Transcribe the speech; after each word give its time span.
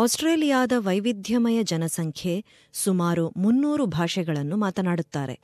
ಆಸ್ಟ್ರೇಲಿಯಾದ 0.00 0.72
ವೈವಿಧ್ಯಮಯ 0.78 1.62
ಜನಸಂಖ್ಯೆ 1.62 2.44
ಸುಮಾರು 2.72 3.32
ಮುನ್ನೂರು 3.36 3.86
ಭಾಷೆಗಳನ್ನು 3.86 4.56
ಮಾತನಾಡುತ್ತಾರೆ. 4.56 5.40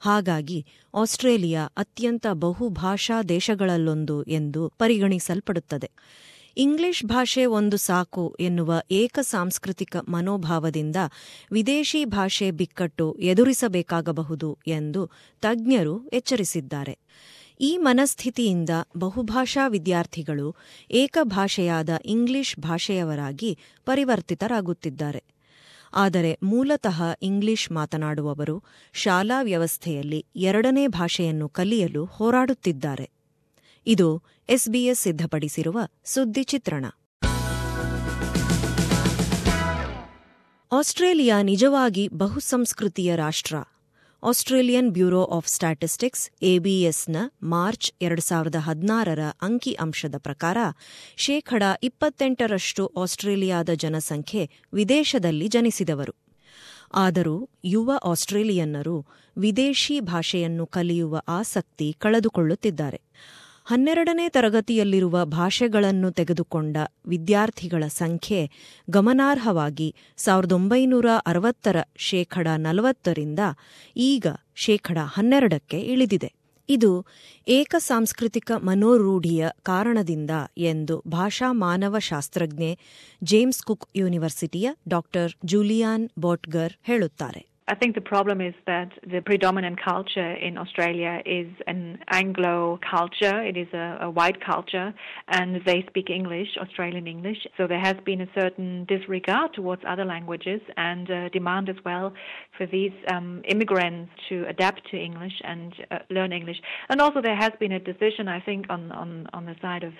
ಹಾಗಾಗಿ 0.00 0.66
ಆಸ್ಟ್ರೇಲಿಯಾ 0.94 1.64
ಅತ್ಯಂತ 1.76 2.26
ಬಹುಭಾಷಾ 2.32 3.22
ದೇಶಗಳಲ್ಲೊಂದು 3.22 4.22
ಎಂದು 4.22 4.68
ಪರಿಗಣಿಸಲ್ಪಡುತ್ತದೆ. 4.68 5.90
ಇಂಗ್ಲಿಷ್ 6.56 7.04
ಭಾಷೆ 7.04 7.46
ಒಂದು 7.46 7.76
ಸಾಕು 7.76 8.36
ಎನ್ನುವ 8.40 8.82
ಏಕ 8.90 9.18
ಸಾಂಸ್ಕೃತಿಕ 9.22 9.96
ಮನೋಭಾವದಿಂದ 9.96 10.96
ವಿದೇಶಿ 11.52 12.04
ಭಾಷೆ 12.04 12.50
ಬಿಕ್ಕಟ್ಟು 12.50 13.12
ಎದುರಿಸಬೇಕಾಗಬಹುದು 13.12 14.58
ಎಂದು 14.66 15.10
ತಜ್ಞರು 15.40 16.08
ಎಚ್ಚರಿಸಿದ್ದಾರೆ. 16.08 16.98
ಈ 17.62 17.76
ಮನಸ್ಥಿತಿಯಿಂದ 17.76 18.70
ಬಹುಭಾಷಾ 18.96 19.68
ವಿದ್ಯಾರ್ಥಿಗಳು 19.68 20.56
ಏಕಭಾಷೆಯಾದ 20.90 21.88
ಇಂಗ್ಲಿಷ್ 22.04 22.58
ಭಾಷೆಯವರಾಗಿ 22.58 23.58
ಪರಿವರ್ತಿತರಾಗುತ್ತಿದ್ದಾರೆ. 23.84 25.24
ಆದರೆ 25.94 26.38
ಮೂಲತಃ 26.42 27.02
ಇಂಗ್ಲಿಷ್ 27.22 27.72
ಮಾತನಾಡುವವರು 27.72 28.64
ಶಾಲಾ 28.92 29.42
ವ್ಯವಸ್ಥೆಯಲ್ಲಿ 29.42 30.26
ಎರಡನೇ 30.36 30.86
ಭಾಷೆಯನ್ನು 30.86 31.48
ಕಲಿಯಲು 31.48 32.04
ಹೋರಾಡುತ್ತಿದ್ದಾರೆ. 32.04 33.10
ಇದು 33.86 34.22
ಎಸ್ಬಿಎಸ್ 34.48 35.00
ಸಿದ್ಧಪಡಿಸಿರುವ 35.00 35.78
ಸುದ್ದಿ 36.04 36.42
ಚಿತ್ರಣ. 36.42 36.84
ಆಸ್ಟ್ರೇಲಿಯಾ 40.72 41.42
ನಿಜವಾಗಿ 41.42 42.08
ಬಹುಸಂಸ್ಕೃತಿಯ 42.08 43.16
ರಾಷ್ಟ್ರ. 43.16 43.56
ಆಸ್ಟ್ರೇಲಿಯನ್ 44.24 44.90
ಬ್ಯೂರೋ 44.90 45.24
ಆಫ್ 45.24 45.48
ಸ್ಟ್ಯಾಟಿಸ್ಟಿಕ್ಸ್ 45.48 46.30
ಎಬಿಎಸ್ನ 46.42 47.16
ಮಾರ್ಚ್ 47.42 47.92
ಎರಡು 48.02 48.22
ಸಾವಿರದ 48.22 48.54
ಹದಿನಾರರ 48.58 49.18
ಅಂಕಿ 49.42 49.72
ಅಂಶದ 49.72 50.14
ಪ್ರಕಾರ, 50.18 50.56
ಶೇಕಡ 51.16 51.62
ಇಪ್ಪತ್ತೆಂಟರಷ್ಟು 51.82 52.86
ಆಸ್ಟ್ರೇಲಿಯಾದ 52.86 53.70
ಜನಸಂಖ್ಯೆ 53.74 54.50
ವಿದೇಶದಲ್ಲಿ 54.72 55.48
ಜನಿಸಿದವರು. 55.48 56.14
ಆದರೂ 56.94 57.50
ಯುವ 57.64 57.92
ಆಸ್ಟ್ರೇಲಿಯನ್ನರು 58.04 59.06
ವಿದೇಶಿ 59.36 60.00
ಭಾಷೆಯನ್ನು 60.00 60.66
ಕಲಿಯುವ 60.66 61.22
ಆಸಕ್ತಿ 61.28 61.96
ಕಳೆದುಕೊಳ್ಳುತ್ತಿದ್ದಾರೆ. 61.98 63.00
ಹನ್ನೆರಡನೇ 63.64 64.28
ತರಗತಿಯಲ್ಲಿರುವ 64.28 65.24
ಭಾಷೆಗಳನ್ನು 65.24 66.10
ತೆಗೆದುಕೊಂಡ 66.10 66.76
ವಿದ್ಯಾರ್ಥಿಗಳ 67.06 67.84
ಸಂಖ್ಯೆ 67.88 68.50
ಗಮನಾರ್ಹವಾಗಿ 68.90 69.94
ಸಾವಿರದ 70.16 70.52
ಒಂಬೈನೂರ 70.52 71.06
ಅರವತ್ತರ 71.26 71.76
ಶೇಕಡ 71.96 72.48
ನಲವತ್ತರಿಂದ 72.56 73.38
ಈಗ 73.96 74.26
ಶೇಕಡ 74.54 74.98
ಹನ್ನೆರಡಕ್ಕೆ 75.02 75.80
ಇಳಿದಿದೆ. 75.80 76.34
ಇದು 76.68 77.06
ಏಕ 77.48 77.74
ಸಾಂಸ್ಕೃತಿಕ 77.78 78.52
ಮನೋರೂಢಿಯ 78.56 79.48
ಕಾರಣದಿಂದ 79.62 80.30
ಎಂದು 80.58 81.02
ಭಾಷಾ 81.08 81.52
ಮಾನವಶಾಸ್ತ್ರಜ್ಞೆ 81.52 82.78
ಜೇಮ್ಸ್ 83.24 83.62
ಕುಕ್ 83.62 83.88
ಯೂನಿವರ್ಸಿಟಿಯ 83.96 84.70
ಡಾ 84.88 85.00
ಜೂಲಿಯಾನ್ 85.44 86.08
ಬೋಟ್ಗರ್ 86.18 86.72
ಹೇಳುತ್ತಾರೆ. 86.82 87.51
I 87.68 87.76
think 87.76 87.94
the 87.94 88.00
problem 88.00 88.40
is 88.40 88.54
that 88.66 88.90
the 89.08 89.20
predominant 89.20 89.80
culture 89.80 90.32
in 90.34 90.58
Australia 90.58 91.22
is 91.24 91.46
an 91.68 92.00
Anglo 92.10 92.80
culture. 92.90 93.40
It 93.40 93.56
is 93.56 93.68
a, 93.72 93.98
a 94.02 94.10
white 94.10 94.44
culture, 94.44 94.92
and 95.28 95.60
they 95.64 95.84
speak 95.88 96.10
English, 96.10 96.48
Australian 96.60 97.06
English. 97.06 97.46
So 97.56 97.68
there 97.68 97.80
has 97.80 97.94
been 98.04 98.20
a 98.20 98.26
certain 98.34 98.84
disregard 98.86 99.54
towards 99.54 99.82
other 99.86 100.04
languages 100.04 100.60
and 100.76 101.08
uh, 101.08 101.28
demand 101.28 101.68
as 101.68 101.76
well 101.84 102.12
for 102.58 102.66
these 102.66 102.92
um, 103.08 103.42
immigrants 103.48 104.10
to 104.28 104.44
adapt 104.48 104.90
to 104.90 104.96
English 104.96 105.40
and 105.44 105.72
uh, 105.92 105.98
learn 106.10 106.32
English. 106.32 106.60
And 106.88 107.00
also 107.00 107.22
there 107.22 107.36
has 107.36 107.52
been 107.60 107.72
a 107.72 107.80
decision, 107.80 108.26
I 108.26 108.40
think, 108.40 108.66
on, 108.70 108.90
on, 108.90 109.28
on 109.32 109.46
the 109.46 109.54
side 109.62 109.84
of 109.84 109.92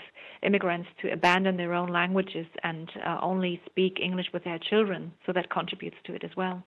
immigrants 0.42 0.88
to 1.02 1.12
abandon 1.12 1.56
their 1.56 1.74
own 1.74 1.90
languages 1.90 2.46
and 2.64 2.90
uh, 3.06 3.18
only 3.22 3.62
speak 3.66 3.98
English 4.02 4.26
with 4.32 4.42
their 4.42 4.58
children. 4.58 5.12
So 5.26 5.32
that 5.32 5.48
contributes 5.48 5.96
to 6.06 6.14
it 6.14 6.24
as 6.24 6.32
well. 6.36 6.64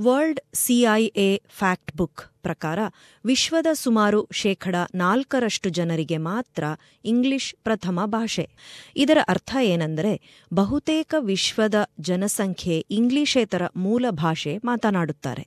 World 0.00 0.40
CIA 0.54 1.42
factbook 1.96 2.42
ಪ್ರಕಾರ 2.42 2.78
ವಿಶ್ವದ 3.24 3.66
ಸುಮಾರು 3.74 4.28
ಶೇಕಡ 4.32 4.74
ನಾಲ್ಕರಷ್ಟು 4.94 5.68
ಜನರಿಗೆ 5.68 6.16
ಮಾತ್ರ 6.16 6.64
English 7.04 7.54
ಪ್ರಥಮ 7.64 8.00
ಭಾಷೆ. 8.04 8.50
ಇದರ 8.96 9.18
ಅರ್ಥ 9.28 9.56
ಏನೆಂದರೆ 9.62 10.44
ಬಹುತೇಕ 10.54 11.14
ವಿಶ್ವದ 11.18 11.74
ಜನಸಂಖ್ಯೆ 12.00 12.86
ಇಂಗ್ಲಿಷೇತರ 12.90 13.62
ಮೂಲ 13.76 14.06
ಭಾಷೆ 14.10 14.58
ಮಾತನಾಡುತ್ತಾರೆ. 14.64 15.46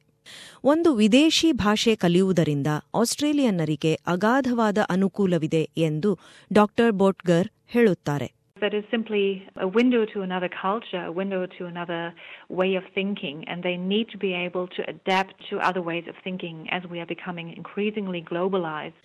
ಒಂದು 0.64 0.96
ವಿದೇಶಿ 0.96 1.52
ಭಾಷೆ 1.52 1.96
ಕಲಿಯುವುದರಿಂದ 1.96 2.68
ಆಸ್ಟ್ರೇಲಿಯನ್ನರಿಗೆ 2.96 4.00
ಅಗಾಧವಾದ 4.08 4.78
ಅನುಕೂಲವಿದೆ 4.90 5.70
ಎಂದು 5.78 6.20
ಡಾ 6.54 6.66
ಬೋಟ್ಗರ್ 6.92 7.48
ಹೇಳುತ್ತಾರೆ. 7.68 8.39
That 8.60 8.74
is 8.74 8.84
simply 8.92 9.26
a 9.58 9.68
window 9.70 10.06
to 10.06 10.22
another 10.22 10.50
culture, 10.62 11.04
a 11.06 11.12
window 11.12 11.46
to 11.48 11.66
another 11.66 12.14
way 12.50 12.76
of 12.76 12.84
thinking, 12.94 13.44
and 13.48 13.64
they 13.64 13.78
need 13.78 14.10
to 14.10 14.18
be 14.18 14.34
able 14.34 14.68
to 14.68 14.82
adapt 14.90 15.50
to 15.50 15.60
other 15.60 15.82
ways 15.82 16.04
of 16.08 16.16
thinking 16.24 16.70
as 16.70 16.84
we 16.92 17.00
are 17.00 17.06
becoming 17.06 17.54
increasingly 17.54 18.22
globalized. 18.22 19.00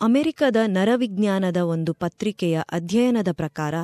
ಅಮೆರಿಕದ 0.00 0.56
ನರವಿಜ್ಞಾನದ 0.66 1.56
ಒಂದು 1.56 1.94
ಪತ್ರಿಕೆಯ 1.94 2.60
ಅಧ್ಯಯನದ 2.72 3.28
ಪ್ರಕಾರ 3.32 3.74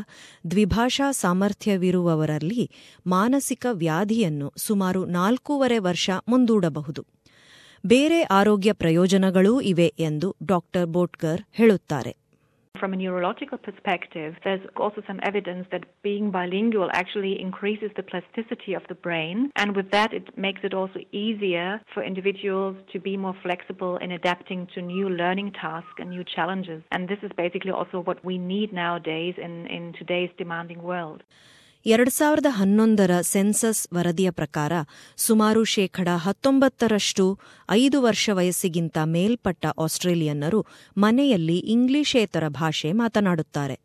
ದ್ವಿಭಾಷಾ 0.51 1.13
ಸಾಮರ್ಥ್ಯವಿರುವವರಲ್ಲಿ 1.13 2.71
ಮಾನಸಿಕ 3.07 3.67
ವ್ಯಾಧಿಯನ್ನು 3.73 4.53
ಸುಮಾರು 4.57 5.07
ನಾಲ್ಕೂವರೆ 5.07 5.79
ವರ್ಷ 5.79 6.11
ಮುಂದೂಡಬಹುದು 6.29 7.05
ಬೇರೆ 7.87 8.23
ಆರೋಗ್ಯ 8.23 8.73
ಪ್ರಯೋಜನಗಳೂ 8.73 9.61
ಇವೆ 9.61 9.95
ಎಂದು 9.99 10.37
ಡಾ 10.47 10.61
ಬೋಟ್ಕರ್ 10.87 11.43
ಹೇಳುತ್ತಾರೆ 11.53 12.26
From 12.79 12.93
a 12.93 12.97
neurological 12.97 13.59
perspective, 13.59 14.35
there's 14.45 14.61
also 14.77 15.03
some 15.07 15.21
evidence 15.23 15.67
that 15.73 15.85
being 16.03 16.31
bilingual 16.31 16.91
actually 16.93 17.41
increases 17.41 17.91
the 17.97 18.03
plasticity 18.03 18.75
of 18.75 18.83
the 18.89 18.95
brain, 18.95 19.51
and 19.57 19.75
with 19.75 19.91
that, 19.93 20.13
it 20.13 20.37
makes 20.37 20.61
it 20.63 20.75
also 20.75 21.01
easier 21.13 21.81
for 21.95 22.03
individuals 22.03 22.77
to 22.93 23.01
be 23.01 23.17
more 23.17 23.35
flexible 23.43 23.97
in 23.99 24.13
adapting 24.13 24.67
to 24.75 24.83
new 24.83 25.09
learning 25.09 25.53
tasks 25.53 25.99
and 25.99 26.11
new 26.11 26.25
challenges. 26.25 26.83
And 26.93 27.09
this 27.09 27.19
is 27.23 27.31
basically 27.37 27.71
also 27.71 28.01
what 28.01 28.25
we 28.25 28.37
need 28.39 28.73
nowadays 28.73 29.35
in, 29.39 29.67
in 29.69 29.93
today's 29.99 30.31
demanding 30.37 30.83
world. 30.83 31.23
ಎರಡು 31.87 32.11
ಸಾವಿರದ 32.11 32.47
ಹನ್ನೊಂದರ 32.49 33.21
census 33.21 33.89
ವರದಿಯ 33.95 34.31
ಪ್ರಕಾರ 34.31 34.73
ಸುಮಾರು 35.17 35.65
ಶೇಕಡ 35.65 36.09
ಹತ್ತೊಂಬತ್ತರಷ್ಟು 36.17 37.39
ಐದು 37.71 38.03
ವರ್ಷ 38.03 38.31
ವಯಸ್ಸಿಗಿಂತ 38.33 38.99
ಮೇಲ್ಪಟ್ಟ 39.05 39.67
ಆಸ್ಟ್ರೇಲಿಯನ್ನರು 39.67 40.67
ಮನೆಯಲ್ಲಿ 40.97 41.59
ಇಂಗ್ಲಿಷೇತರ 41.59 42.45
ಭಾಷೆ 42.49 42.93
ಮಾತನಾಡುತ್ತಾರೆ. 42.93 43.81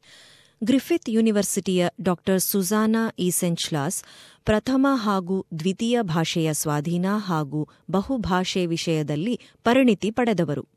ಗ್ರಿಫಿತ್ 0.64 1.10
ಯೂನಿವರ್ಸಿಟಿಯ 1.10 1.88
ಡಾ 2.02 2.38
ಸುಜಾನಾ 2.38 3.14
ಈಸೆಂಚ್ಲಾಸ್ 3.20 4.04
ಪ್ರಥಮ 4.46 4.88
ಹಾಗೂ 4.94 5.46
ದ್ವಿತೀಯ 5.60 6.02
ಭಾಷೆಯ 6.02 6.54
ಸ್ವಾಧೀನ 6.54 7.06
ಹಾಗೂ 7.18 7.70
ಬಹುಭಾಷೆ 7.92 8.66
ವಿಷಯದಲ್ಲಿ 8.66 9.40
ಪರಿಣಿತಿ 9.64 10.12
ಪಡೆದವರು. 10.12 10.68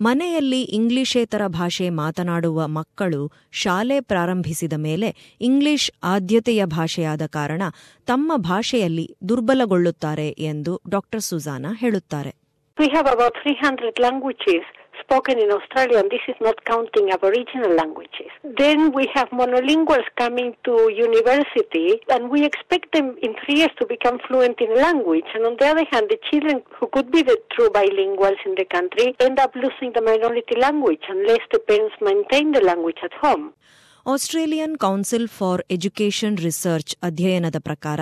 ಮನೆಯಲ್ಲಿ 0.00 0.62
ಇಂಗ್ಲಿಷೇತರ 0.62 1.42
ಭಾಷೆ 1.46 1.90
ಮಾತನಾಡುವ 1.90 2.66
ಮಕ್ಕಳು 2.66 3.32
ಶಾಲೆ 3.52 4.00
ಪ್ರಾರಂಭಿಸಿದ 4.00 4.72
ಮೇಲೆ 4.76 5.36
ಇಂಗ್ಲಿಷ್ 5.40 5.90
ಆದ್ಯತೆಯ 6.02 6.64
ಭಾಷೆಯಾದ 6.64 7.22
ಕಾರಣ 7.26 7.62
ತಮ್ಮ 8.06 8.32
ಭಾಷೆಯಲ್ಲಿ 8.36 9.16
ದುರ್ಬಲಗೊಳ್ಳುತ್ತಾರೆ 9.28 10.28
ಎಂದು 10.28 10.80
ಡಾ 10.88 11.18
ಸುಜಾನಾ 11.18 11.68
ಹೇಳುತ್ತಾರೆ. 11.72 12.48
We 12.80 12.88
have 12.88 13.06
about 13.06 13.32
300 13.46 14.00
languages 14.00 14.77
spoken 15.08 15.38
in 15.38 15.50
Australia, 15.50 15.98
and 15.98 16.10
this 16.10 16.20
is 16.28 16.34
not 16.38 16.62
counting 16.66 17.10
Aboriginal 17.10 17.74
languages. 17.74 18.30
Then 18.58 18.92
we 18.92 19.08
have 19.14 19.28
monolinguals 19.30 20.04
coming 20.18 20.54
to 20.64 20.92
university, 20.94 22.00
and 22.10 22.28
we 22.28 22.44
expect 22.44 22.92
them 22.92 23.16
in 23.22 23.34
three 23.40 23.60
years 23.60 23.70
to 23.80 23.86
become 23.86 24.18
fluent 24.28 24.60
in 24.60 24.74
language. 24.74 25.24
And 25.34 25.46
on 25.46 25.56
the 25.58 25.66
other 25.66 25.86
hand, 25.90 26.08
the 26.10 26.18
children 26.30 26.62
who 26.78 26.88
could 26.88 27.10
be 27.10 27.22
the 27.22 27.38
true 27.52 27.70
bilinguals 27.70 28.36
in 28.44 28.54
the 28.56 28.66
country 28.66 29.16
end 29.18 29.38
up 29.38 29.54
losing 29.54 29.92
the 29.94 30.02
minority 30.02 30.60
language 30.60 31.04
unless 31.08 31.40
the 31.52 31.58
parents 31.60 31.96
maintain 32.02 32.52
the 32.52 32.60
language 32.60 32.98
at 33.02 33.14
home. 33.14 33.54
Australian 34.06 34.76
council 34.76 35.28
for 35.28 35.62
education 35.70 36.38
research 36.38 36.96
ಅಧ್ಯಯನದ 37.02 37.54
ಪ್ರಕಾರ 37.58 38.00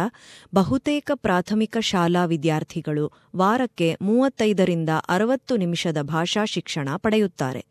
ಬಹುತೇಕ 0.55 1.11
ಪ್ರಾಥಮಿಕ 1.15 1.77
ಶಾಲಾ 1.81 2.25
ವಿದ್ಯಾರ್ಥಿಗಳು 2.25 3.13
ವಾರಕ್ಕೆ 3.37 3.97
ಮೂವತ್ತೈದರಿಂದ 4.03 4.89
ಅರವತ್ತು 5.09 5.57
ನಿಮಿಷದ 5.57 6.03
ಭಾಷಾ 6.03 6.45
ಶಿಕ್ಷಣ 6.45 6.89
ಪಡೆಯುತ್ತಾರೆ. 6.97 7.67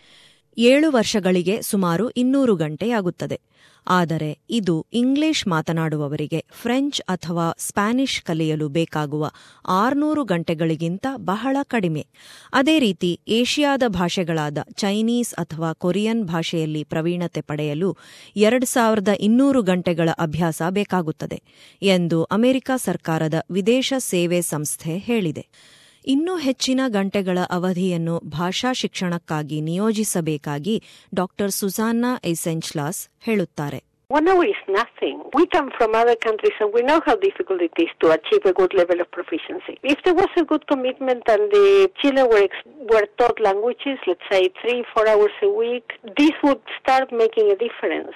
ಏಳು 0.57 0.91
ವರ್ಷಗಳಿಗೆ 0.91 1.61
ಸುಮಾರು 1.61 2.09
ಇನ್ನೂರು 2.09 2.55
ಗಂಟೆಯಾಗುತ್ತದೆ. 2.55 3.41
ಆದರೆ 3.87 4.39
ಇದು 4.49 4.85
ಇಂಗ್ಲಿಷ್ 4.93 5.47
ಮಾತನಾಡುವವರಿಗೆ 5.47 6.45
ಫ್ರೆಂಚ್ 6.61 7.01
ಅಥವಾ 7.01 7.55
ಸ್ಪ್ಯಾನಿಷ್ 7.59 8.21
ಕಲಿಯಲು 8.21 8.69
ಬೇಕಾಗುವ 8.69 9.31
ಆರ್ನೂರು 9.67 10.23
ಗಂಟೆಗಳಿಗಿಂತ 10.23 11.07
ಬಹಳ 11.15 11.57
ಕಡಿಮೆ. 11.63 12.07
ಅದೇ 12.53 12.79
ರೀತಿ 12.79 13.21
ಏಷ್ಯಾದ 13.27 13.83
ಭಾಷೆಗಳಾದ 13.87 14.57
ಚೈನೀಸ್ 14.73 15.33
ಅಥವಾ 15.33 15.73
ಕೊರಿಯನ್ 15.73 16.23
ಭಾಷೆಯಲ್ಲಿ 16.23 16.83
ಪ್ರವೀಣತೆ 16.83 17.41
ಪಡೆಯಲು 17.41 17.97
ಎರಡು 18.35 18.65
ಸಾವಿರದ 18.65 19.07
ಇನ್ನೂರು 19.19 19.61
ಗಂಟೆಗಳ 19.61 20.09
ಅಭ್ಯಾಸ 20.19 20.61
ಬೇಕಾಗುತ್ತದೆ 20.69 21.43
ಎಂದು 21.81 22.23
ಅಮೆರಿಕ 22.23 22.71
ಸರ್ಕಾರದ 22.75 23.33
ವಿದೇಶ 23.51 23.93
ಸೇವೆ 23.97 24.41
ಸಂಸ್ಥೆ 24.41 24.97
ಹೇಳಿದೆ. 24.97 25.74
ಇನ್ನೂ 26.07 26.37
ಹೆಚ್ಚಿನ 26.37 26.81
ಗಂಟೆಗಳ 26.87 27.37
ಅವಧಿಯನ್ನು 27.49 28.19
ಭಾಷಾ 28.19 28.73
ಶಿಕ್ಷಣಕ್ಕಾಗಿ 28.73 29.61
ನಿಯೋಜಿಸಬೇಕಾಗಿ 29.61 30.83
ಡಾ 31.15 31.25
ಸುಜಾನ್ನಾ 31.49 32.19
ಎಸೆನ್ಚ್ಲಾಸ್ 32.23 33.09
ಹೇಳುತ್ತಾರೆ 33.23 33.81
One 34.09 34.27
hour 34.27 34.45
is 34.45 34.61
nothing. 34.67 35.23
We 35.33 35.47
come 35.47 35.71
from 35.77 35.95
other 35.95 36.15
countries 36.15 36.53
and 36.59 36.71
we 36.73 36.81
know 36.83 37.01
how 37.05 37.15
difficult 37.15 37.61
it 37.61 37.73
is 37.79 37.89
to 37.99 38.11
achieve 38.11 38.45
a 38.45 38.53
good 38.53 38.73
level 38.73 39.01
of 39.01 39.09
proficiency. 39.11 39.79
If 39.83 40.03
there 40.03 40.13
was 40.13 40.29
a 40.37 40.43
good 40.43 40.67
commitment 40.67 41.23
and 41.27 41.51
the 41.51 41.89
children 42.01 42.27
were, 42.29 42.43
ex- 42.43 42.67
were 42.91 43.07
taught 43.17 43.39
languages, 43.39 43.97
let's 44.07 44.21
say 44.31 44.49
three, 44.61 44.85
four 44.93 45.07
hours 45.07 45.31
a 45.41 45.49
week, 45.49 45.87
this 46.17 46.31
would 46.43 46.61
start 46.79 47.11
making 47.11 47.51
a 47.51 47.55
difference. 47.55 48.13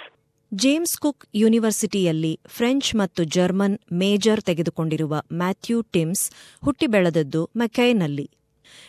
James 0.51 0.97
Cook 0.97 1.25
ಯೂನಿವರ್ಸಿಟಿಯಲ್ಲಿ 1.35 2.39
French 2.47 2.95
ಮತ್ತು 2.95 3.23
German 3.23 3.77
major 3.93 4.41
ತೆಗೆದುಕೊಂಡಿರುವ 4.41 5.21
Matthew 5.33 5.81
Timms 5.81 6.31
ಹುಟ್ಟಿ 6.63 6.87
ಬೆಳೆದದ್ದು 6.87 7.49
ಮೆಕೈನಲ್ಲಿ. 7.55 8.29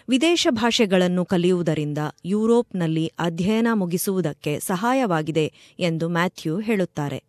ವಿದೇಶ 0.08 0.46
ಭಾಷೆಗಳನ್ನು 0.50 1.24
ಕಲಿಯುವುದರಿಂದ 1.24 1.98
ಯುರೋಪ್ನಲ್ಲಿ 2.24 3.12
ಅಧ್ಯಯನ 3.18 3.66
ಮುಗಿಸುವುದಕ್ಕೆ 3.72 4.58
ಸಹಾಯವಾಗಿದೆ 4.60 5.52
ಎಂದು 5.78 6.08
ಮ್ಯಾಥ್ಯೂ 6.08 6.60
ಹೇಳುತ್ತಾರೆ. 6.60 7.24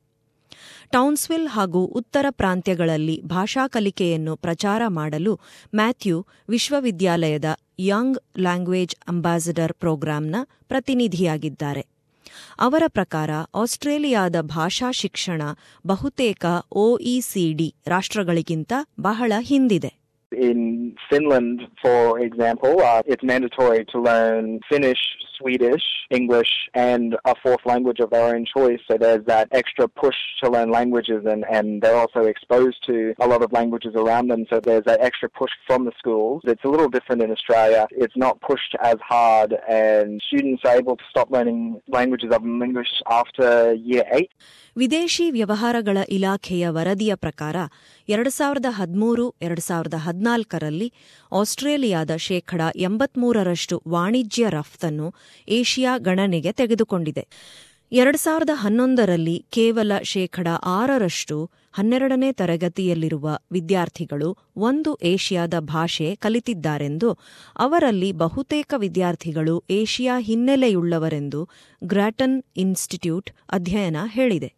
ಟೌನ್ಸ್ವಿಲ್ 0.92 1.48
ಹಾಗೂ 1.48 1.86
ಉತ್ತರ 1.86 2.26
ಪ್ರಾಂತ್ಯಗಳಲ್ಲಿ 2.30 3.22
ಭಾಷಾ 3.26 3.68
ಕಲಿಕೆಯನ್ನು 3.68 4.36
ಪ್ರಚಾರ 4.36 4.82
ಮಾಡಲು 4.88 5.40
ಮ್ಯಾಥ್ಯೂ 5.76 6.28
ವಿಶ್ವವಿದ್ಯಾಲಯದ 6.50 7.46
ಯಂಗ್ 7.80 8.20
ಲ್ಯಾಂಗ್ವೇಜ್ 8.40 8.96
ಅಂಬಾಸಿಡರ್ 9.08 9.74
ಪ್ರೋಗ್ರಾಂನ 9.74 10.36
ಪ್ರತಿನಿಧಿಯಾಗಿದ್ದಾರೆ. 10.68 11.84
ಅವರ 12.60 12.84
ಪ್ರಕಾರ 12.88 13.30
ಆಸ್ಟ್ರೇಲಿಯಾದ 13.56 14.42
ಭಾಷಾ 14.42 14.92
ಶಿಕ್ಷಣ 14.92 15.42
ಬಹುತೇಕ 15.88 16.46
ಒಇಸಿಡಿ 16.72 17.76
ರಾಷ್ಟ್ರಗಳಿಗಿಂತ 17.88 18.74
ಬಹಳ 19.00 19.34
ಹಿಂದಿದೆ. 19.40 20.01
In 20.49 20.61
Finland, 21.09 21.59
for 21.83 22.01
example, 22.29 22.75
uh, 22.83 23.03
it's 23.07 23.23
mandatory 23.23 23.85
to 23.93 23.99
learn 24.01 24.45
Finnish, 24.69 25.03
Swedish, 25.39 25.87
English, 26.11 26.53
and 26.75 27.09
a 27.33 27.35
fourth 27.43 27.65
language 27.65 28.01
of 28.01 28.11
their 28.11 28.27
own 28.35 28.45
choice. 28.57 28.81
So 28.89 28.95
there's 29.05 29.25
that 29.27 29.47
extra 29.61 29.87
push 30.03 30.19
to 30.41 30.51
learn 30.51 30.71
languages, 30.71 31.23
and, 31.33 31.43
and 31.57 31.67
they're 31.81 32.01
also 32.05 32.23
exposed 32.35 32.79
to 32.89 33.15
a 33.25 33.27
lot 33.33 33.43
of 33.47 33.53
languages 33.53 33.95
around 34.03 34.27
them. 34.33 34.43
So 34.51 34.57
there's 34.61 34.87
that 34.91 35.01
extra 35.01 35.29
push 35.41 35.55
from 35.67 35.81
the 35.89 35.95
schools. 36.01 36.43
It's 36.53 36.65
a 36.65 36.73
little 36.75 36.91
different 36.97 37.23
in 37.23 37.31
Australia. 37.37 37.83
It's 38.05 38.17
not 38.17 38.35
pushed 38.41 38.75
as 38.91 38.99
hard, 39.15 39.51
and 39.69 40.21
students 40.29 40.63
are 40.65 40.77
able 40.83 40.97
to 40.97 41.07
stop 41.13 41.31
learning 41.31 41.81
languages 41.99 42.31
other 42.37 42.49
than 42.53 42.63
English 42.63 42.93
after 43.21 43.49
year 43.93 44.07
eight. 44.19 44.33
ವಿದೇಶಿ 44.77 45.31
ವ್ಯವಹಾರಗಳ 45.31 45.99
ಇಲಾಖೆಯ 46.17 46.65
ವರದಿಯ 46.77 47.13
ಪ್ರಕಾರ 47.15 47.57
ಎರಡು 48.15 48.31
ಸಾವಿರದ 48.31 48.69
ಹದಿಮೂರು 48.79 49.25
ಎರಡು 49.43 49.61
ಸಾವಿರದ 49.61 49.99
ಹದಿನಾಲ್ಕರಲ್ಲಿ 50.22 50.88
ಆಸ್ಟ್ರೇಲಿಯಾದ 51.32 52.16
ಶೇಕಡ 52.16 52.62
ಎಂಬತ್ಮೂರರಷ್ಟು 52.76 53.76
ವಾಣಿಜ್ಯ 53.88 54.50
ರಫ್ತನ್ನು 54.50 55.08
ಏಷ್ಯಾ 55.48 55.98
ಗಣನೆಗೆ 55.98 56.52
ತೆಗೆದುಕೊಂಡಿದೆ. 56.52 57.24
ಎರಡು 57.92 58.18
ಸಾವಿರದ 58.18 58.54
ಹನ್ನೊಂದರಲ್ಲಿ 58.54 59.46
ಕೇವಲ 59.52 59.92
ಶೇಕಡ 60.04 60.48
ಆರರಷ್ಟು 60.66 61.38
ಹನ್ನೆರಡನೇ 61.74 62.32
ತರಗತಿಯಲ್ಲಿರುವ 62.32 63.40
ವಿದ್ಯಾರ್ಥಿಗಳು 63.52 64.30
ಒಂದು 64.58 65.00
ಏಷ್ಯಾದ 65.04 65.54
ಭಾಷೆ 65.60 66.16
ಕಲಿತಿದ್ದಾರೆಂದು, 66.16 67.10
ಅವರಲ್ಲಿ 67.58 68.12
ಬಹುತೇಕ 68.12 68.74
ವಿದ್ಯಾರ್ಥಿಗಳು 68.78 69.64
ಏಷ್ಯಾ 69.70 70.20
ಹಿನ್ನೆಲೆಯುಳ್ಳವರೆಂದು 70.20 71.42
ಗ್ರಾಟನ್ 71.84 72.44
ಇನ್ಸ್ಟಿಟ್ಯೂಟ್ 72.58 73.32
ಅಧ್ಯಯನ 73.50 73.98
ಹೇಳಿದೆ. 74.06 74.52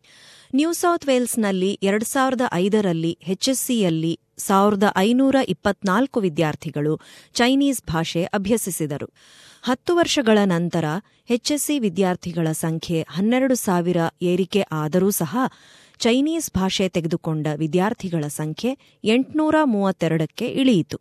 ನ್ಯೂ 0.55 0.73
ಸೌತ್ 0.73 1.05
ವೇಲ್ಸ್ನಲ್ಲಿ 1.05 1.79
ಎರಡು 1.83 2.05
ಸಾವಿರದ 2.05 2.41
ಐದರಲ್ಲಿ 2.53 3.19
ಎಚ್ಎಸ್ಸಿಯಲ್ಲಿ 3.27 4.19
ಸಾವಿರದ 4.37 4.83
ಐನೂರ 4.97 5.35
ಇಪ್ಪತ್ನಾಲ್ಕು 5.47 6.19
ವಿದ್ಯಾರ್ಥಿಗಳು 6.19 6.99
ಚೈನೀಸ್ 7.33 7.81
ಭಾಷೆ 7.87 8.23
ಅಭ್ಯಸಿಸಿದರು. 8.23 9.07
ಹತ್ತು 9.63 9.95
ವರ್ಷಗಳ 9.95 10.37
ನಂತರ 10.45 10.85
ಎಚ್ಎಸ್ಸಿ 11.29 11.79
ವಿದ್ಯಾರ್ಥಿಗಳ 11.79 12.47
ಸಂಖ್ಯೆ 12.51 13.05
ಹನ್ನೆರಡು 13.09 13.55
ಸಾವಿರ 13.55 13.97
ಏರಿಕೆ 14.21 14.61
ಆದರೂ 14.71 15.09
ಸಹ 15.11 15.37
ಚೈನೀಸ್ 15.99 16.51
ಭಾಷೆ 16.55 16.89
ತೆಗೆದುಕೊಂಡ 16.89 17.47
ವಿದ್ಯಾರ್ಥಿಗಳ 17.55 18.27
ಸಂಖ್ಯೆ 18.27 18.77
ಎಂಟುನೂರ 19.03 19.55
ಮೂವತ್ತೆರಡಕ್ಕೆ 19.63 20.45
ಇಳಿಯಿತು. 20.45 20.99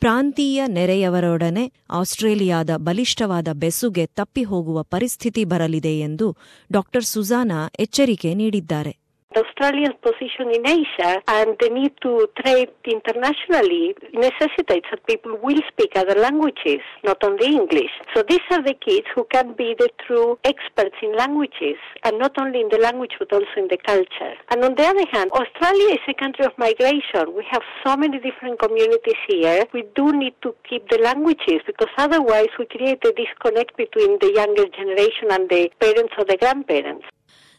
ಪ್ರಾಂತೀಯ 0.00 0.62
ನೆರೆಯವರೊಡನೆ 0.66 1.72
ಆಸ್ಟ್ರೇಲಿಯಾದ 1.90 2.70
ಬಲಿಷ್ಠವಾದ 2.76 3.48
ಬೆಸುಗೆ 3.52 4.06
ತಪ್ಪಿಹೋಗುವ 4.06 4.82
ಪರಿಸ್ಥಿತಿ 4.82 5.44
ಬರಲಿದೆ 5.44 6.00
ಎಂದು 6.00 6.36
ಡಾ 6.72 6.82
ಸುಜಾನಾ 7.00 7.70
ಎಚ್ಚರಿಕೆ 7.78 8.34
ನೀಡಿದ್ದಾರೆ. 8.34 8.96
Australia's 9.36 9.94
position 10.00 10.48
in 10.50 10.66
Asia 10.66 11.20
and 11.28 11.54
the 11.60 11.68
need 11.68 11.92
to 12.00 12.26
trade 12.40 12.70
internationally 12.84 13.94
necessitates 14.14 14.88
that 14.90 15.06
people 15.06 15.36
will 15.42 15.60
speak 15.68 15.92
other 15.96 16.18
languages, 16.18 16.80
not 17.04 17.22
only 17.22 17.46
English. 17.46 17.92
So 18.14 18.24
these 18.28 18.40
are 18.50 18.62
the 18.62 18.74
kids 18.74 19.06
who 19.14 19.24
can 19.30 19.52
be 19.52 19.74
the 19.78 19.90
true 20.06 20.38
experts 20.44 20.96
in 21.02 21.14
languages, 21.14 21.76
and 22.04 22.18
not 22.18 22.32
only 22.40 22.60
in 22.62 22.68
the 22.70 22.78
language 22.78 23.12
but 23.18 23.32
also 23.32 23.54
in 23.56 23.68
the 23.68 23.76
culture. 23.76 24.34
And 24.50 24.64
on 24.64 24.74
the 24.76 24.86
other 24.86 25.06
hand, 25.12 25.30
Australia 25.32 25.94
is 25.94 26.04
a 26.08 26.14
country 26.14 26.46
of 26.46 26.56
migration. 26.56 27.36
We 27.36 27.44
have 27.50 27.62
so 27.84 27.96
many 27.96 28.18
different 28.18 28.58
communities 28.58 29.20
here. 29.28 29.64
We 29.74 29.84
do 29.94 30.10
need 30.12 30.34
to 30.42 30.54
keep 30.68 30.88
the 30.88 30.98
languages 30.98 31.60
because 31.66 31.92
otherwise 31.98 32.48
we 32.58 32.66
create 32.66 33.04
a 33.04 33.12
disconnect 33.12 33.76
between 33.76 34.18
the 34.20 34.32
younger 34.34 34.66
generation 34.68 35.28
and 35.30 35.48
the 35.50 35.70
parents 35.80 36.14
or 36.16 36.24
the 36.24 36.38
grandparents. 36.38 37.04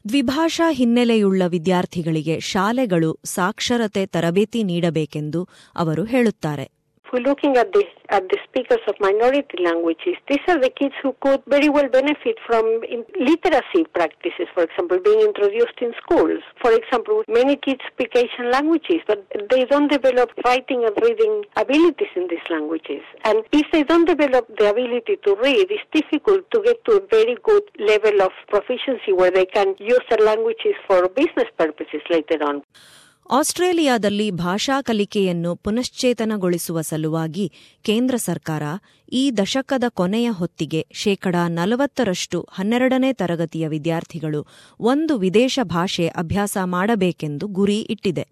ದ್ವಿಭಾಷಾ 0.07 0.71
ಹಿನ್ನೆಲೆಯುಳ್ಳ 0.71 1.43
ವಿದ್ಯಾರ್ಥಿಗಳಿಗೆ 1.45 2.39
ಶಾಲೆಗಳು 2.39 3.19
ಸಾಕ್ಷರತೆ 3.25 4.05
ತರಬೇತಿ 4.05 4.63
ನೀಡಬೇಕೆಂದು 4.63 5.47
ಅವರು 5.75 6.03
ಹೇಳುತ್ತಾರೆ. 6.03 6.78
We're 7.11 7.21
looking 7.21 7.57
at 7.57 7.71
the 7.73 7.83
at 8.09 8.27
the 8.29 8.37
speakers 8.47 8.79
of 8.87 8.95
minority 8.99 9.63
languages, 9.63 10.15
these 10.27 10.41
are 10.47 10.59
the 10.59 10.69
kids 10.69 10.95
who 11.01 11.15
could 11.21 11.41
very 11.47 11.69
well 11.69 11.87
benefit 11.87 12.37
from 12.45 12.65
literacy 13.19 13.85
practices, 13.93 14.47
for 14.53 14.63
example, 14.63 14.97
being 15.03 15.21
introduced 15.21 15.77
in 15.79 15.93
schools. 16.01 16.41
For 16.61 16.71
example, 16.73 17.23
many 17.27 17.55
kids 17.55 17.81
speak 17.93 18.15
Asian 18.15 18.49
languages, 18.51 19.01
but 19.05 19.25
they 19.51 19.65
don't 19.65 19.91
develop 19.91 20.31
writing 20.43 20.85
and 20.85 20.95
reading 21.03 21.43
abilities 21.55 22.09
in 22.15 22.27
these 22.29 22.47
languages. 22.49 23.01
And 23.25 23.43
if 23.51 23.67
they 23.71 23.83
don't 23.83 24.05
develop 24.05 24.47
the 24.57 24.69
ability 24.69 25.17
to 25.25 25.35
read, 25.35 25.67
it's 25.69 25.85
difficult 25.93 26.49
to 26.51 26.61
get 26.63 26.83
to 26.85 26.97
a 26.97 27.07
very 27.07 27.37
good 27.43 27.63
level 27.77 28.23
of 28.23 28.31
proficiency 28.47 29.13
where 29.13 29.31
they 29.31 29.45
can 29.45 29.75
use 29.79 30.01
their 30.09 30.25
languages 30.25 30.73
for 30.87 31.07
business 31.09 31.49
purposes 31.57 32.01
later 32.09 32.41
on. 32.43 32.63
ಆಸ್ಟ್ರೇಲಿಯಾದಲ್ಲಿ 33.31 34.31
ಭಾಷಾ 34.31 34.81
ಕಲಿಕೆಯನ್ನು 34.81 35.55
ಪುನಶ್ಚೇತನಗೊಳಿಸುವ 35.55 36.81
ಸಲುವಾಗಿ 36.81 37.51
ಕೇಂದ್ರ 37.81 38.15
ಸರ್ಕಾರ 38.15 38.63
ಈ 39.13 39.31
ದಶಕದ 39.31 39.83
ಕೊನೆಯ 39.89 40.29
ಹೊತ್ತಿಗೆ 40.29 40.87
ಶೇಕಡಾ 40.91 41.47
ನಲವತ್ತರಷ್ಟು 41.47 42.47
ಹನ್ನೆರಡನೇ 42.51 43.13
ತರಗತಿಯ 43.13 43.67
ವಿದ್ಯಾರ್ಥಿಗಳು 43.67 44.47
ಒಂದು 44.79 45.17
ವಿದೇಶ 45.17 45.59
ಭಾಷೆ 45.63 46.07
ಅಭ್ಯಾಸ 46.07 46.57
ಮಾಡಬೇಕೆಂದು 46.63 47.47
ಗುರಿ 47.47 47.81
ಇಟ್ಟಿದೆ. 47.81 48.27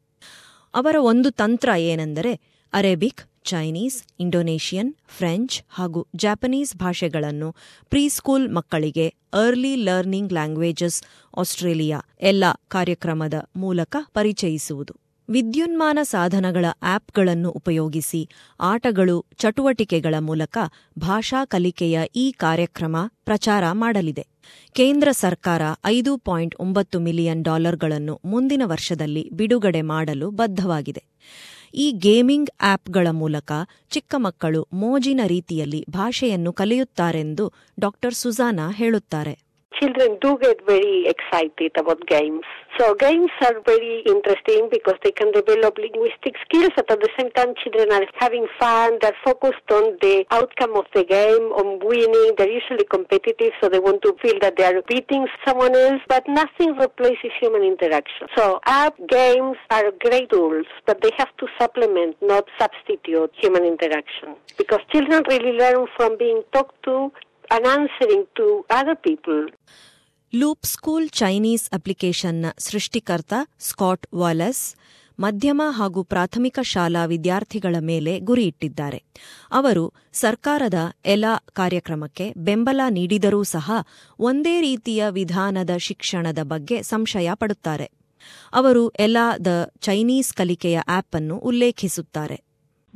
ಅವರ 0.74 0.96
ಒಂದು 1.00 1.32
ತಂತ್ರ 1.32 1.70
ಏನೆಂದರೆ 1.78 2.34
ಅರೇಬಿಕ್ 2.74 3.22
ಚೈನೀಸ್ 3.48 3.98
ಇಂಡೋನೇಷಿಯನ್ 4.20 4.94
ಫ್ರೆಂಚ್ 5.18 5.56
ಹಾಗೂ 5.70 6.08
ಜಾಪನೀಸ್ 6.16 6.76
ಭಾಷೆಗಳನ್ನು 6.76 7.50
ಪ್ರೀಸ್ಕೂಲ್ 7.90 8.46
ಮಕ್ಕಳಿಗೆ 8.54 9.08
ಅರ್ಲಿ 9.34 9.76
ಲರ್ನಿಂಗ್ 9.76 10.34
ಲ್ಯಾಂಗ್ವೇಜಸ್ 10.34 11.04
ಆಸ್ಟ್ರೇಲಿಯಾ 11.38 12.00
ಎಲ್ಲ 12.22 12.44
ಕಾರ್ಯಕ್ರಮದ 12.68 13.34
ಮೂಲಕ 13.56 13.96
ಪರಿಚಯಿಸುವುದು. 14.14 14.94
ವಿದ್ಯುನ್ಮಾನ 15.30 16.00
ಸಾಧನಗಳ 16.04 16.66
ಆಪ್ಗಳನ್ನು 16.84 17.50
ಉಪಯೋಗಿಸಿ 17.50 18.30
ಆಟಗಳು, 18.60 19.26
ಚಟುವಟಿಕೆಗಳ 19.38 20.16
ಮೂಲಕ 20.20 20.58
ಭಾಷಾ 21.00 21.46
ಕಲಿಕೆಯ 21.46 22.00
ಈ 22.16 22.32
ಕಾರ್ಯಕ್ರಮ 22.32 22.96
ಪ್ರಚಾರ 23.26 23.64
ಮಾಡಲಿದೆ. 23.72 24.26
ಕೇಂದ್ರ 24.74 25.08
ಸರ್ಕಾರ 25.12 25.62
ಐದು 25.86 26.18
ಪಾಯಿಂಟ್ 26.18 26.56
ಒಂಬತ್ತು 26.60 27.00
ಮಿಲಿಯನ್ 27.00 27.44
ಡಾಲರ್ಗಳನ್ನು 27.44 28.16
ಮುಂದಿನ 28.26 28.62
ವರ್ಷದಲ್ಲಿ 28.66 29.30
ಬಿಡುಗಡೆ 29.34 29.82
ಮಾಡಲು 29.82 30.30
ಬದ್ಧವಾಗಿದೆ. 30.32 31.04
ಈ 31.74 31.92
ಗೇಮಿಂಗ್ 31.92 32.50
ಆಪ್ಗಳ 32.62 33.08
ಮೂಲಕ 33.12 33.52
ಚಿಕ್ಕ 33.90 34.16
ಮಕ್ಕಳು 34.18 34.68
ಮೋಜಿನ 34.74 35.22
ರೀತಿಯಲ್ಲಿ 35.26 35.86
ಭಾಷೆಯನ್ನು 35.90 36.54
ಕಲಿಯುತ್ತಾರೆಂದು 36.54 37.54
ಡಾ 37.80 37.92
ಸುಜಾನಾ 38.12 38.72
ಹೇಳುತ್ತಾರೆ. 38.72 39.47
Children 39.80 40.18
do 40.22 40.38
get 40.42 40.66
very 40.66 41.08
excited 41.08 41.72
about 41.78 42.06
games. 42.08 42.44
So 42.78 42.94
games 42.96 43.32
are 43.42 43.60
very 43.66 44.04
interesting 44.06 44.70
because 44.72 44.96
they 45.04 45.12
can 45.12 45.32
develop 45.32 45.78
linguistic 45.78 46.36
skills, 46.46 46.70
but 46.76 46.92
at 46.92 47.00
the 47.00 47.10
same 47.18 47.32
time, 47.32 47.54
children 47.64 47.92
are 47.92 48.06
having 48.20 48.48
fun. 48.60 49.00
They're 49.02 49.18
focused 49.24 49.70
on 49.72 49.98
the 50.02 50.26
outcome 50.32 50.76
of 50.76 50.86
the 50.94 51.04
game, 51.04 51.52
on 51.58 51.80
winning. 51.84 52.36
They're 52.38 52.50
usually 52.50 52.86
competitive, 52.90 53.54
so 53.62 53.70
they 53.70 53.80
want 53.80 54.04
to 54.04 54.16
feel 54.22 54.36
that 54.42 54.58
they 54.58 54.66
are 54.66 54.82
beating 54.88 55.28
someone 55.46 55.76
else. 55.76 56.02
But 56.08 56.28
nothing 56.28 56.76
replaces 56.78 57.32
human 57.40 57.64
interaction. 57.64 58.28
So 58.36 58.60
app 58.66 58.96
games 59.10 59.58
are 59.72 59.92
great 60.00 60.30
tools, 60.30 60.66
but 60.86 61.02
they 61.02 61.12
have 61.18 61.36
to 61.38 61.48
supplement, 61.60 62.18
not 62.22 62.46
substitute 62.60 63.32
human 63.36 63.64
interaction. 63.64 64.36
Because 64.58 64.82
children 64.92 65.24
really 65.28 65.58
learn 65.58 65.88
from 65.96 66.18
being 66.18 66.44
talked 66.54 66.84
to 66.84 67.12
and 67.52 67.66
answering 67.66 68.24
to 68.24 68.66
other 68.66 68.98
people. 69.10 69.58
Loop 70.36 70.66
school 70.66 71.10
Chinese 71.10 71.70
ಅಪ್ಲಿಕೇಶನ್ನ 71.70 72.46
ಸೃಷ್ಟಿಕರ್ತ 72.60 73.34
Scott 73.60 74.08
walls 74.16 74.76
ಮಧ್ಯಮ 75.20 75.62
ಹಾಗೂ 75.70 76.04
ಪ್ರಾಥಮಿಕ 76.04 76.60
ಶಾಲಾ 76.62 77.06
ವಿದ್ಯಾರ್ಥಿಗಳ 77.06 77.76
ಮೇಲೆ 77.80 78.20
ಗುರಿಯಿಟ್ಟಿದ್ದಾರೆ. 78.20 79.04
ಅವರು 79.52 79.94
ಸರ್ಕಾರದ 80.14 80.74
ಎಲಾ 81.06 81.44
ಕಾರ್ಯಕ್ರಮಕ್ಕೆ 81.54 82.34
ಬೆಂಬಲ 82.38 82.82
ನೀಡಿದರೂ 82.90 83.44
ಸಹ 83.44 83.72
ಒಂದೇ 84.20 84.62
ರೀತಿಯ 84.62 85.06
ವಿಧಾನದ 85.10 85.70
ಶಿಕ್ಷಣದ 85.78 86.40
ಬಗ್ಗೆ 86.44 86.82
ಸಂಶಯ 86.82 87.30
ಪಡುತ್ತಾರೆ. 87.34 87.92
ಅವರು 88.54 88.90
ಎಲಾದ 88.90 89.48
ಚೈನೀಸ್ 89.80 90.34
ಕಲಿಕೆಯ 90.34 90.80
ಆಪ್ 90.88 91.16
ಅನ್ನು 91.16 91.38
ಉಲ್ಲೇಖಿಸುತ್ತಾರೆ. 91.38 92.47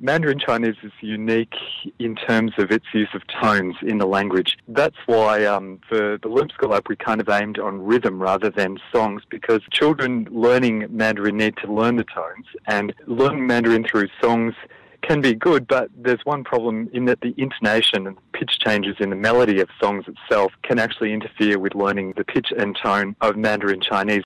Mandarin 0.04 0.40
Chinese 0.40 0.78
is 0.82 0.92
unique 1.00 1.54
in 2.00 2.16
terms 2.16 2.54
of 2.58 2.72
its 2.72 2.88
use 2.92 3.10
of 3.14 3.22
tones 3.40 3.76
in 3.84 4.00
the 4.00 4.08
language. 4.08 4.58
That's 4.68 4.98
why 5.06 5.46
um, 5.46 5.80
for 5.88 6.18
the 6.18 6.28
Loom 6.28 6.50
School 6.50 6.74
app 6.74 6.90
we 6.90 6.96
kind 6.96 7.22
of 7.22 7.30
aimed 7.30 7.60
on 7.60 7.84
rhythm 7.84 8.20
rather 8.20 8.50
than 8.50 8.80
songs 8.92 9.22
because 9.30 9.62
children 9.72 10.28
learning 10.32 10.88
Mandarin 10.90 11.38
need 11.38 11.56
to 11.58 11.72
learn 11.72 11.98
the 11.98 12.04
tones 12.04 12.48
and 12.66 12.96
learning 13.06 13.46
Mandarin 13.46 13.84
through 13.84 14.08
songs 14.20 14.56
can 15.04 15.22
be 15.22 15.36
good, 15.36 15.68
but 15.68 15.92
there's 15.96 16.26
one 16.26 16.44
problem 16.44 16.90
in 16.94 17.06
that 17.06 17.22
the 17.22 17.36
intonation 17.38 18.08
and 18.08 18.18
pitch 18.34 18.58
changes 18.60 18.96
in 19.00 19.12
the 19.12 19.16
melody 19.16 19.60
of 19.60 19.70
songs 19.80 20.06
itself 20.08 20.52
can 20.64 20.80
actually 20.80 21.14
interfere 21.14 21.60
with 21.60 21.76
learning 21.76 22.14
the 22.18 22.24
pitch 22.24 22.52
and 22.58 22.76
tone 22.76 23.16
of 23.22 23.36
Mandarin 23.36 23.82
Chinese. 23.82 24.24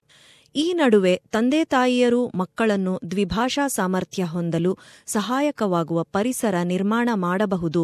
ಈ 0.64 0.66
ನಡುವೆ 0.84 1.14
ತಂದೆ 1.36 1.62
ತಾಯಿಯರು 1.74 2.20
ಮಕ್ಕಳನ್ನು 2.42 2.94
ದ್ವಿಭಾಷಾ 3.12 3.66
ಸಾಮರ್ಥ್ಯ 3.78 4.24
ಹೊಂದಲು 4.36 4.72
ಸಹಾಯಕವಾಗುವ 5.16 6.02
ಪರಿಸರ 6.18 6.56
ನಿರ್ಮಾಣ 6.74 7.10
ಮಾಡಬಹುದು 7.26 7.84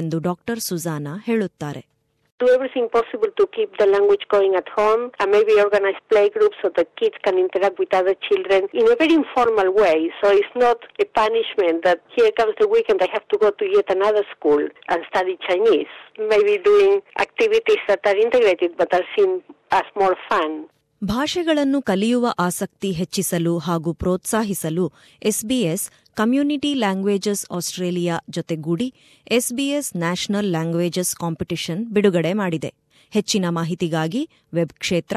ಎಂದು 0.00 0.18
ಡಾಕ್ಟರ್ 0.30 0.62
ಸುಜಾನಾ 0.70 1.14
ಹೇಳುತ್ತಾರೆ 1.28 1.82
do 2.40 2.46
everything 2.48 2.86
possible 2.90 3.30
to 3.38 3.44
keep 3.56 3.76
the 3.76 3.86
language 3.86 4.22
going 4.34 4.54
at 4.54 4.68
home 4.76 5.02
and 5.20 5.28
maybe 5.30 5.54
organize 5.64 5.98
play 6.08 6.30
groups 6.30 6.56
so 6.62 6.68
the 6.70 6.86
kids 6.98 7.18
can 7.26 7.36
interact 7.38 7.78
with 7.78 7.92
other 7.92 8.14
children 8.28 8.60
in 8.72 8.86
a 8.86 8.96
very 8.96 9.14
informal 9.14 9.68
way. 9.74 9.96
So 10.20 10.28
it's 10.38 10.56
not 10.56 10.78
a 10.98 11.08
punishment 11.20 11.84
that 11.84 12.00
here 12.16 12.32
comes 12.32 12.54
the 12.58 12.68
weekend 12.74 13.02
I 13.02 13.10
have 13.12 13.28
to 13.28 13.38
go 13.38 13.50
to 13.60 13.66
yet 13.76 13.90
another 13.90 14.24
school 14.34 14.62
and 14.88 15.08
study 15.10 15.36
Chinese. 15.48 15.92
Maybe 16.32 16.56
doing 16.64 16.94
activities 17.18 17.82
that 17.88 18.02
are 18.04 18.18
integrated 18.18 18.72
but 18.74 18.92
are 18.92 19.06
seen 19.14 19.32
as 19.72 19.88
more 19.94 20.16
fun. 20.30 20.50
ಭಾಷೆಗಳನ್ನು 21.02 21.82
ಕಲಿಯುವ 21.82 22.26
ಆಸಕ್ತಿ 22.38 22.92
ಹೆಚ್ಚಿಸಲು 22.92 23.58
ಹಾಗೂ 23.58 23.92
ಪ್ರೋತ್ಸಾಹಿಸಲು 23.92 24.92
SBS 25.22 25.84
community 26.14 26.74
languages 26.74 27.46
Australia 27.50 28.16
ಜೊತೆಗೂಡಿ 28.30 28.88
SBS 29.30 29.96
national 29.96 30.50
languages 30.50 31.16
competition 31.16 31.86
ಬಿಡುಗಡೆ 31.86 32.32
ಮಾಡಿದೆ. 32.32 32.70
ಹೆಚ್ಚಿನ 33.12 33.44
ಮಾಹಿತಿಗಾಗಿ 33.48 34.22
ವೆಬ್ 34.54 34.72
ಕ್ಷೇತ್ರ 34.72 35.16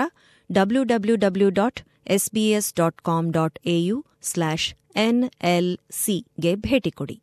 W 0.49 0.83
W 0.83 1.15
W 1.15 1.49
dot 1.49 1.81
SBS 2.07 2.75
dot 2.75 3.01
com 3.01 3.33
dot 3.33 3.59
AU 3.65 4.05
slash 4.21 4.75
ಎನ್ಎಲ್ಸಿಗೆ 4.95 6.55
ಭೇಟಿ 6.55 6.91
ಕೊಡಿ. 6.91 7.17